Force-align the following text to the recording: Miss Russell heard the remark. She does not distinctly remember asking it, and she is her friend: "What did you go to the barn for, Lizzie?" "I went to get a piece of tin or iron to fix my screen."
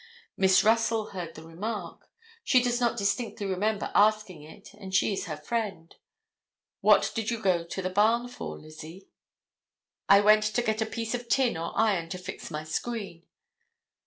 Miss 0.35 0.63
Russell 0.63 1.11
heard 1.11 1.35
the 1.35 1.43
remark. 1.45 2.09
She 2.43 2.59
does 2.59 2.81
not 2.81 2.97
distinctly 2.97 3.45
remember 3.45 3.91
asking 3.93 4.41
it, 4.41 4.73
and 4.73 4.91
she 4.95 5.13
is 5.13 5.25
her 5.25 5.37
friend: 5.37 5.95
"What 6.79 7.11
did 7.13 7.29
you 7.29 7.39
go 7.39 7.63
to 7.63 7.81
the 7.83 7.89
barn 7.91 8.27
for, 8.27 8.57
Lizzie?" 8.57 9.09
"I 10.09 10.21
went 10.21 10.45
to 10.55 10.63
get 10.63 10.81
a 10.81 10.87
piece 10.87 11.13
of 11.13 11.29
tin 11.29 11.55
or 11.55 11.71
iron 11.77 12.09
to 12.09 12.17
fix 12.17 12.49
my 12.49 12.63
screen." 12.63 13.27